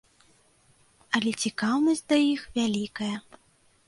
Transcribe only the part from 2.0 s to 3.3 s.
да іх вялікая.